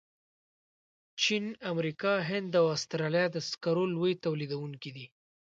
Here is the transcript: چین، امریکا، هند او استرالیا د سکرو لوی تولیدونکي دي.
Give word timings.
چین، 1.21 1.45
امریکا، 1.71 2.13
هند 2.29 2.51
او 2.59 2.65
استرالیا 2.75 3.25
د 3.31 3.37
سکرو 3.49 3.83
لوی 3.95 4.13
تولیدونکي 4.23 4.89
دي. 4.95 5.05